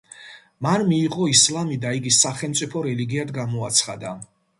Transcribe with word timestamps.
მან 0.67 0.85
მიიღო 0.93 1.27
ისლამი 1.33 1.77
და 1.83 1.91
იგი 1.97 2.13
სახელმწიფო 2.15 2.83
რელიგიად 2.87 3.35
გამოაცხადა. 3.37 4.15